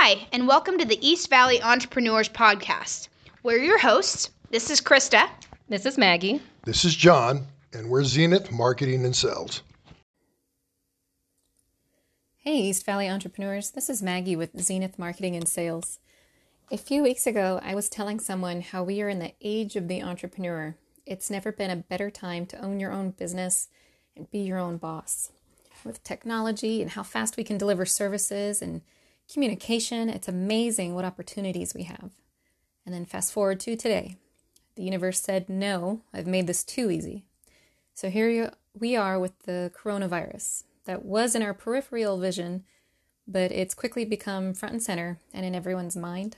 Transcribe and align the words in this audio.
Hi, 0.00 0.28
and 0.30 0.46
welcome 0.46 0.78
to 0.78 0.84
the 0.84 1.04
East 1.04 1.28
Valley 1.28 1.60
Entrepreneurs 1.60 2.28
Podcast. 2.28 3.08
We're 3.42 3.58
your 3.58 3.80
hosts. 3.80 4.30
This 4.48 4.70
is 4.70 4.80
Krista. 4.80 5.28
This 5.68 5.86
is 5.86 5.98
Maggie. 5.98 6.40
This 6.62 6.84
is 6.84 6.94
John, 6.94 7.48
and 7.72 7.90
we're 7.90 8.04
Zenith 8.04 8.52
Marketing 8.52 9.04
and 9.04 9.14
Sales. 9.14 9.62
Hey, 12.36 12.58
East 12.58 12.86
Valley 12.86 13.08
Entrepreneurs. 13.08 13.72
This 13.72 13.90
is 13.90 14.00
Maggie 14.00 14.36
with 14.36 14.56
Zenith 14.60 15.00
Marketing 15.00 15.34
and 15.34 15.48
Sales. 15.48 15.98
A 16.70 16.78
few 16.78 17.02
weeks 17.02 17.26
ago, 17.26 17.58
I 17.60 17.74
was 17.74 17.88
telling 17.88 18.20
someone 18.20 18.60
how 18.60 18.84
we 18.84 19.02
are 19.02 19.08
in 19.08 19.18
the 19.18 19.34
age 19.42 19.74
of 19.74 19.88
the 19.88 20.00
entrepreneur. 20.00 20.76
It's 21.06 21.28
never 21.28 21.50
been 21.50 21.72
a 21.72 21.76
better 21.76 22.08
time 22.08 22.46
to 22.46 22.64
own 22.64 22.78
your 22.78 22.92
own 22.92 23.10
business 23.10 23.66
and 24.16 24.30
be 24.30 24.38
your 24.38 24.58
own 24.58 24.76
boss. 24.76 25.32
With 25.84 26.04
technology 26.04 26.82
and 26.82 26.92
how 26.92 27.02
fast 27.02 27.36
we 27.36 27.42
can 27.42 27.58
deliver 27.58 27.84
services 27.84 28.62
and 28.62 28.82
communication, 29.32 30.08
it's 30.08 30.28
amazing 30.28 30.94
what 30.94 31.04
opportunities 31.04 31.74
we 31.74 31.84
have. 31.84 32.10
And 32.84 32.94
then 32.94 33.04
fast 33.04 33.32
forward 33.32 33.60
to 33.60 33.76
today. 33.76 34.16
The 34.76 34.82
universe 34.82 35.20
said, 35.20 35.48
No, 35.48 36.02
I've 36.12 36.26
made 36.26 36.46
this 36.46 36.64
too 36.64 36.90
easy. 36.90 37.24
So 37.94 38.10
here 38.10 38.52
we 38.78 38.96
are 38.96 39.18
with 39.18 39.42
the 39.42 39.72
coronavirus 39.76 40.62
that 40.84 41.04
was 41.04 41.34
in 41.34 41.42
our 41.42 41.52
peripheral 41.52 42.18
vision, 42.18 42.64
but 43.26 43.52
it's 43.52 43.74
quickly 43.74 44.04
become 44.04 44.54
front 44.54 44.72
and 44.72 44.82
center 44.82 45.18
and 45.34 45.44
in 45.44 45.54
everyone's 45.54 45.96
mind. 45.96 46.36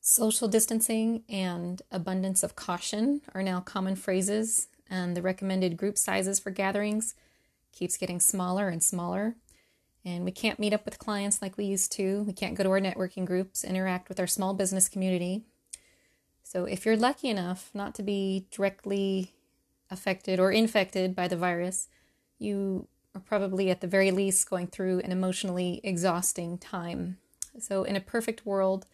Social 0.00 0.46
distancing 0.46 1.24
and 1.28 1.82
abundance 1.90 2.42
of 2.42 2.56
caution 2.56 3.20
are 3.34 3.42
now 3.42 3.60
common 3.60 3.96
phrases, 3.96 4.68
and 4.88 5.16
the 5.16 5.22
recommended 5.22 5.76
group 5.76 5.98
sizes 5.98 6.38
for 6.38 6.50
gatherings 6.50 7.14
keeps 7.72 7.96
getting 7.96 8.20
smaller 8.20 8.68
and 8.68 8.82
smaller 8.82 9.36
and 10.04 10.24
we 10.24 10.32
can't 10.32 10.58
meet 10.58 10.72
up 10.72 10.84
with 10.84 10.98
clients 10.98 11.42
like 11.42 11.56
we 11.56 11.64
used 11.64 11.92
to. 11.92 12.22
We 12.22 12.32
can't 12.32 12.54
go 12.54 12.64
to 12.64 12.70
our 12.70 12.80
networking 12.80 13.24
groups, 13.24 13.64
interact 13.64 14.08
with 14.08 14.18
our 14.18 14.26
small 14.26 14.54
business 14.54 14.88
community. 14.88 15.42
So, 16.42 16.64
if 16.64 16.84
you're 16.84 16.96
lucky 16.96 17.28
enough 17.28 17.70
not 17.74 17.94
to 17.96 18.02
be 18.02 18.46
directly 18.50 19.32
affected 19.90 20.40
or 20.40 20.50
infected 20.50 21.14
by 21.14 21.28
the 21.28 21.36
virus, 21.36 21.88
you 22.38 22.88
are 23.14 23.20
probably 23.20 23.70
at 23.70 23.80
the 23.80 23.86
very 23.86 24.10
least 24.10 24.48
going 24.48 24.66
through 24.66 25.00
an 25.00 25.12
emotionally 25.12 25.80
exhausting 25.84 26.58
time. 26.58 27.18
So, 27.58 27.84
in 27.84 27.94
a 27.94 28.00
perfect 28.00 28.46
world, 28.46 28.86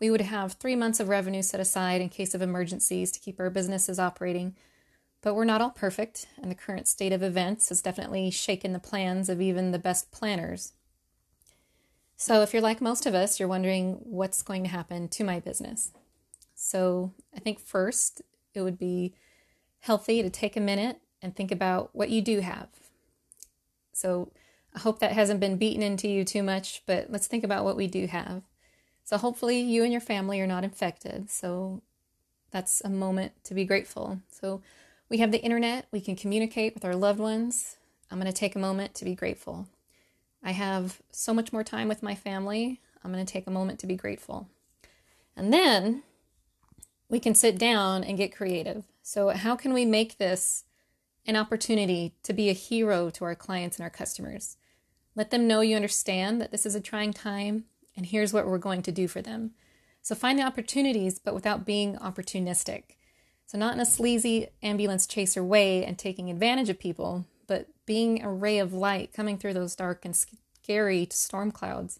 we 0.00 0.10
would 0.10 0.20
have 0.20 0.52
three 0.52 0.76
months 0.76 1.00
of 1.00 1.08
revenue 1.08 1.42
set 1.42 1.60
aside 1.60 2.00
in 2.00 2.08
case 2.08 2.34
of 2.34 2.42
emergencies 2.42 3.10
to 3.12 3.20
keep 3.20 3.38
our 3.38 3.50
businesses 3.50 3.98
operating 3.98 4.54
but 5.20 5.34
we're 5.34 5.44
not 5.44 5.60
all 5.60 5.70
perfect, 5.70 6.26
and 6.40 6.50
the 6.50 6.54
current 6.56 6.86
state 6.86 7.12
of 7.12 7.22
events 7.22 7.68
has 7.70 7.82
definitely 7.82 8.30
shaken 8.30 8.72
the 8.72 8.78
plans 8.78 9.28
of 9.28 9.40
even 9.40 9.72
the 9.72 9.78
best 9.78 10.10
planners. 10.12 10.72
So, 12.16 12.42
if 12.42 12.52
you're 12.52 12.62
like 12.62 12.80
most 12.80 13.06
of 13.06 13.14
us, 13.14 13.38
you're 13.38 13.48
wondering 13.48 14.00
what's 14.02 14.42
going 14.42 14.64
to 14.64 14.70
happen 14.70 15.08
to 15.08 15.24
my 15.24 15.40
business. 15.40 15.92
So, 16.54 17.12
I 17.34 17.40
think 17.40 17.60
first 17.60 18.22
it 18.54 18.62
would 18.62 18.78
be 18.78 19.14
healthy 19.80 20.22
to 20.22 20.30
take 20.30 20.56
a 20.56 20.60
minute 20.60 21.00
and 21.22 21.34
think 21.34 21.52
about 21.52 21.90
what 21.92 22.10
you 22.10 22.20
do 22.20 22.40
have. 22.40 22.68
So, 23.92 24.32
I 24.74 24.80
hope 24.80 24.98
that 25.00 25.12
hasn't 25.12 25.40
been 25.40 25.58
beaten 25.58 25.82
into 25.82 26.08
you 26.08 26.24
too 26.24 26.42
much, 26.42 26.82
but 26.86 27.10
let's 27.10 27.26
think 27.26 27.44
about 27.44 27.64
what 27.64 27.76
we 27.76 27.86
do 27.86 28.06
have. 28.06 28.42
So, 29.04 29.16
hopefully, 29.16 29.60
you 29.60 29.82
and 29.82 29.92
your 29.92 30.00
family 30.00 30.40
are 30.40 30.46
not 30.46 30.64
infected. 30.64 31.30
So, 31.30 31.82
that's 32.50 32.80
a 32.84 32.88
moment 32.88 33.32
to 33.44 33.54
be 33.54 33.64
grateful. 33.64 34.20
So, 34.30 34.60
we 35.08 35.18
have 35.18 35.32
the 35.32 35.42
internet, 35.42 35.86
we 35.90 36.00
can 36.00 36.16
communicate 36.16 36.74
with 36.74 36.84
our 36.84 36.94
loved 36.94 37.18
ones. 37.18 37.76
I'm 38.10 38.18
going 38.18 38.30
to 38.30 38.38
take 38.38 38.54
a 38.54 38.60
moment 38.60 38.94
to 38.96 39.04
be 39.04 39.14
grateful. 39.14 39.66
I 40.42 40.52
have 40.52 41.00
so 41.10 41.34
much 41.34 41.52
more 41.52 41.64
time 41.64 41.88
with 41.88 42.02
my 42.02 42.14
family. 42.14 42.80
I'm 43.02 43.12
going 43.12 43.24
to 43.24 43.32
take 43.32 43.46
a 43.46 43.50
moment 43.50 43.78
to 43.80 43.86
be 43.86 43.96
grateful. 43.96 44.48
And 45.36 45.52
then 45.52 46.02
we 47.08 47.20
can 47.20 47.34
sit 47.34 47.58
down 47.58 48.04
and 48.04 48.18
get 48.18 48.34
creative. 48.34 48.84
So, 49.02 49.30
how 49.30 49.56
can 49.56 49.72
we 49.72 49.84
make 49.84 50.18
this 50.18 50.64
an 51.26 51.36
opportunity 51.36 52.14
to 52.22 52.32
be 52.32 52.50
a 52.50 52.54
hero 52.54 53.10
to 53.10 53.24
our 53.24 53.34
clients 53.34 53.78
and 53.78 53.84
our 53.84 53.90
customers? 53.90 54.56
Let 55.14 55.30
them 55.30 55.48
know 55.48 55.60
you 55.60 55.76
understand 55.76 56.40
that 56.40 56.50
this 56.50 56.66
is 56.66 56.74
a 56.74 56.80
trying 56.80 57.12
time 57.12 57.64
and 57.96 58.06
here's 58.06 58.32
what 58.32 58.46
we're 58.46 58.58
going 58.58 58.82
to 58.82 58.92
do 58.92 59.08
for 59.08 59.22
them. 59.22 59.52
So, 60.02 60.14
find 60.14 60.38
the 60.38 60.44
opportunities, 60.44 61.18
but 61.18 61.34
without 61.34 61.64
being 61.64 61.96
opportunistic. 61.96 62.97
So, 63.48 63.56
not 63.56 63.72
in 63.72 63.80
a 63.80 63.86
sleazy 63.86 64.48
ambulance 64.62 65.06
chaser 65.06 65.42
way 65.42 65.82
and 65.82 65.98
taking 65.98 66.28
advantage 66.28 66.68
of 66.68 66.78
people, 66.78 67.24
but 67.46 67.66
being 67.86 68.22
a 68.22 68.30
ray 68.30 68.58
of 68.58 68.74
light 68.74 69.14
coming 69.14 69.38
through 69.38 69.54
those 69.54 69.74
dark 69.74 70.04
and 70.04 70.14
scary 70.14 71.08
storm 71.10 71.50
clouds. 71.50 71.98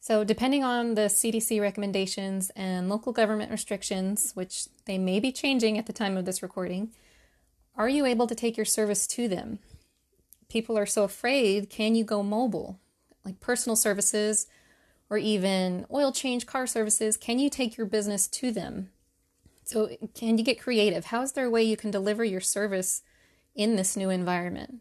So, 0.00 0.24
depending 0.24 0.64
on 0.64 0.96
the 0.96 1.02
CDC 1.02 1.60
recommendations 1.60 2.50
and 2.56 2.88
local 2.88 3.12
government 3.12 3.52
restrictions, 3.52 4.32
which 4.34 4.66
they 4.86 4.98
may 4.98 5.20
be 5.20 5.30
changing 5.30 5.78
at 5.78 5.86
the 5.86 5.92
time 5.92 6.16
of 6.16 6.24
this 6.24 6.42
recording, 6.42 6.90
are 7.76 7.88
you 7.88 8.04
able 8.04 8.26
to 8.26 8.34
take 8.34 8.56
your 8.56 8.66
service 8.66 9.06
to 9.06 9.28
them? 9.28 9.60
People 10.48 10.76
are 10.76 10.86
so 10.86 11.04
afraid 11.04 11.70
can 11.70 11.94
you 11.94 12.02
go 12.02 12.24
mobile? 12.24 12.80
Like 13.24 13.38
personal 13.38 13.76
services 13.76 14.48
or 15.08 15.18
even 15.18 15.86
oil 15.92 16.10
change 16.10 16.46
car 16.46 16.66
services, 16.66 17.16
can 17.16 17.38
you 17.38 17.48
take 17.48 17.76
your 17.76 17.86
business 17.86 18.26
to 18.26 18.50
them? 18.50 18.90
So, 19.66 19.90
can 20.14 20.38
you 20.38 20.44
get 20.44 20.60
creative? 20.60 21.06
How 21.06 21.22
is 21.22 21.32
there 21.32 21.46
a 21.46 21.50
way 21.50 21.64
you 21.64 21.76
can 21.76 21.90
deliver 21.90 22.24
your 22.24 22.40
service 22.40 23.02
in 23.56 23.74
this 23.74 23.96
new 23.96 24.10
environment? 24.10 24.76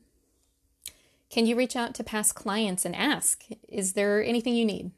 Can 1.31 1.47
you 1.47 1.55
reach 1.55 1.75
out 1.75 1.95
to 1.95 2.03
past 2.03 2.35
clients 2.35 2.85
and 2.85 2.95
ask, 2.95 3.45
is 3.67 3.93
there 3.93 4.23
anything 4.23 4.55
you 4.55 4.63
need? 4.63 4.91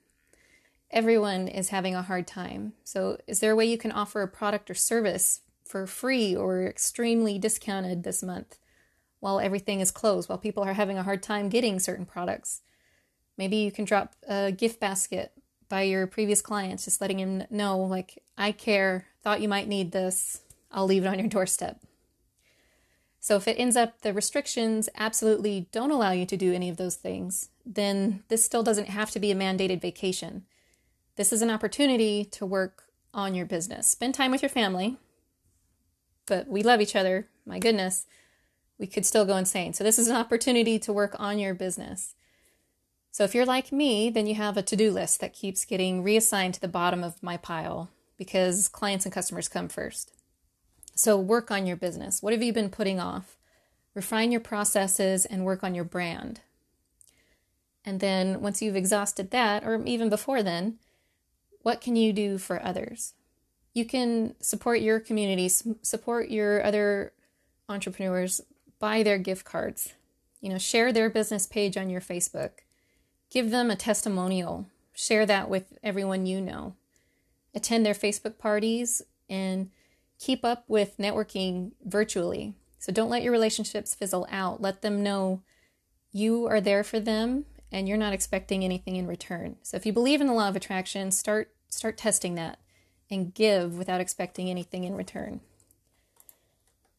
Everyone 0.91 1.47
is 1.47 1.69
having 1.69 1.95
a 1.95 2.01
hard 2.01 2.27
time. 2.27 2.73
So, 2.83 3.17
is 3.27 3.39
there 3.39 3.53
a 3.53 3.55
way 3.55 3.65
you 3.65 3.77
can 3.77 3.93
offer 3.93 4.21
a 4.21 4.27
product 4.27 4.69
or 4.69 4.73
service 4.73 5.39
for 5.63 5.87
free 5.87 6.35
or 6.35 6.63
extremely 6.65 7.39
discounted 7.39 8.03
this 8.03 8.21
month 8.21 8.57
while 9.21 9.39
everything 9.39 9.79
is 9.79 9.89
closed, 9.89 10.27
while 10.27 10.37
people 10.37 10.63
are 10.63 10.73
having 10.73 10.97
a 10.97 11.03
hard 11.03 11.23
time 11.23 11.47
getting 11.47 11.79
certain 11.79 12.05
products? 12.05 12.61
Maybe 13.37 13.55
you 13.55 13.71
can 13.71 13.85
drop 13.85 14.15
a 14.27 14.51
gift 14.51 14.81
basket 14.81 15.31
by 15.69 15.83
your 15.83 16.07
previous 16.07 16.41
clients, 16.41 16.85
just 16.85 16.99
letting 16.99 17.17
them 17.17 17.47
know, 17.49 17.79
like, 17.79 18.21
I 18.37 18.51
care, 18.51 19.05
thought 19.27 19.41
you 19.41 19.49
might 19.49 19.67
need 19.67 19.91
this, 19.91 20.39
I'll 20.71 20.85
leave 20.85 21.03
it 21.03 21.07
on 21.09 21.19
your 21.19 21.27
doorstep. 21.27 21.81
So 23.19 23.35
if 23.35 23.45
it 23.45 23.59
ends 23.59 23.75
up 23.75 23.99
the 23.99 24.13
restrictions 24.13 24.87
absolutely 24.95 25.67
don't 25.73 25.91
allow 25.91 26.11
you 26.11 26.25
to 26.25 26.37
do 26.37 26.53
any 26.53 26.69
of 26.69 26.77
those 26.77 26.95
things, 26.95 27.49
then 27.65 28.23
this 28.29 28.45
still 28.45 28.63
doesn't 28.63 28.87
have 28.87 29.11
to 29.11 29.19
be 29.19 29.29
a 29.29 29.35
mandated 29.35 29.81
vacation. 29.81 30.45
This 31.17 31.33
is 31.33 31.41
an 31.41 31.49
opportunity 31.49 32.23
to 32.23 32.45
work 32.45 32.83
on 33.13 33.35
your 33.35 33.45
business. 33.45 33.89
Spend 33.89 34.15
time 34.15 34.31
with 34.31 34.41
your 34.41 34.47
family, 34.47 34.95
but 36.25 36.47
we 36.47 36.63
love 36.63 36.79
each 36.79 36.95
other. 36.95 37.27
My 37.45 37.59
goodness, 37.59 38.05
we 38.79 38.87
could 38.87 39.05
still 39.05 39.25
go 39.25 39.35
insane. 39.35 39.73
So, 39.73 39.83
this 39.83 39.99
is 39.99 40.07
an 40.07 40.15
opportunity 40.15 40.79
to 40.79 40.93
work 40.93 41.17
on 41.19 41.37
your 41.37 41.53
business. 41.53 42.15
So 43.11 43.25
if 43.25 43.35
you're 43.35 43.45
like 43.45 43.71
me, 43.71 44.09
then 44.09 44.27
you 44.27 44.35
have 44.35 44.55
a 44.55 44.61
to 44.61 44.75
do 44.75 44.91
list 44.91 45.19
that 45.19 45.33
keeps 45.33 45.65
getting 45.65 46.03
reassigned 46.03 46.53
to 46.53 46.61
the 46.61 46.67
bottom 46.67 47.03
of 47.03 47.21
my 47.23 47.35
pile 47.35 47.89
because 48.17 48.67
clients 48.67 49.05
and 49.05 49.13
customers 49.13 49.47
come 49.47 49.67
first. 49.67 50.11
So 50.95 51.17
work 51.17 51.51
on 51.51 51.65
your 51.65 51.77
business. 51.77 52.21
What 52.21 52.33
have 52.33 52.41
you 52.41 52.53
been 52.53 52.69
putting 52.69 52.99
off? 52.99 53.37
Refine 53.93 54.31
your 54.31 54.41
processes 54.41 55.25
and 55.25 55.45
work 55.45 55.63
on 55.63 55.75
your 55.75 55.83
brand. 55.83 56.41
And 57.85 57.99
then 57.99 58.41
once 58.41 58.61
you've 58.61 58.75
exhausted 58.75 59.31
that, 59.31 59.63
or 59.63 59.81
even 59.85 60.09
before 60.09 60.43
then, 60.43 60.77
what 61.61 61.81
can 61.81 61.95
you 61.95 62.11
do 62.11 62.37
for 62.37 62.63
others? 62.63 63.13
You 63.73 63.85
can 63.85 64.35
support 64.39 64.81
your 64.81 64.99
communities, 64.99 65.65
support 65.81 66.29
your 66.29 66.63
other 66.63 67.13
entrepreneurs, 67.69 68.41
buy 68.79 69.03
their 69.03 69.17
gift 69.17 69.45
cards, 69.45 69.93
you 70.41 70.49
know, 70.49 70.57
share 70.57 70.91
their 70.91 71.09
business 71.09 71.45
page 71.45 71.77
on 71.77 71.89
your 71.89 72.01
Facebook 72.01 72.51
Give 73.29 73.51
them 73.51 73.69
a 73.69 73.75
testimonial. 73.75 74.67
Share 74.93 75.25
that 75.25 75.49
with 75.49 75.77
everyone 75.83 76.25
you 76.25 76.39
know. 76.39 76.75
Attend 77.57 77.83
their 77.83 77.95
Facebook 77.95 78.37
parties 78.37 79.01
and 79.27 79.71
keep 80.19 80.45
up 80.45 80.63
with 80.67 80.99
networking 80.99 81.71
virtually. 81.83 82.53
So 82.77 82.91
don't 82.91 83.09
let 83.09 83.23
your 83.23 83.31
relationships 83.31 83.95
fizzle 83.95 84.27
out. 84.29 84.61
Let 84.61 84.83
them 84.83 85.01
know 85.01 85.41
you 86.11 86.45
are 86.45 86.61
there 86.61 86.83
for 86.83 86.99
them 86.99 87.45
and 87.71 87.89
you're 87.89 87.97
not 87.97 88.13
expecting 88.13 88.63
anything 88.63 88.95
in 88.95 89.07
return. 89.07 89.55
So 89.63 89.75
if 89.75 89.87
you 89.87 89.91
believe 89.91 90.21
in 90.21 90.27
the 90.27 90.33
law 90.33 90.49
of 90.49 90.55
attraction, 90.55 91.09
start 91.09 91.51
start 91.67 91.97
testing 91.97 92.35
that 92.35 92.59
and 93.09 93.33
give 93.33 93.75
without 93.75 94.01
expecting 94.01 94.51
anything 94.51 94.83
in 94.83 94.93
return. 94.93 95.41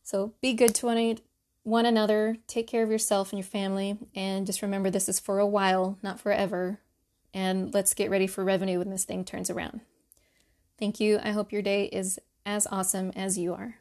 So 0.03 0.33
be 0.41 0.55
good 0.55 0.75
to 0.75 0.87
one, 0.87 1.19
one 1.63 1.87
another, 1.87 2.39
take 2.49 2.67
care 2.67 2.83
of 2.83 2.91
yourself 2.91 3.31
and 3.31 3.39
your 3.39 3.47
family, 3.47 3.97
and 4.13 4.45
just 4.45 4.61
remember 4.61 4.91
this 4.91 5.09
is 5.09 5.21
for 5.21 5.39
a 5.39 5.47
while, 5.47 5.99
not 6.03 6.19
forever. 6.19 6.81
And 7.33 7.73
let's 7.73 7.95
get 7.95 8.11
ready 8.11 8.27
for 8.27 8.43
revenue 8.43 8.79
when 8.79 8.91
this 8.91 9.05
thing 9.05 9.25
turns 9.25 9.51
around. 9.51 9.83
Thank 10.79 11.01
you. 11.01 11.19
I 11.23 11.31
hope 11.31 11.53
your 11.53 11.63
day 11.63 11.85
is 11.87 12.19
as 12.47 12.67
awesome 12.69 13.13
as 13.17 13.37
you 13.37 13.53
are. 13.53 13.77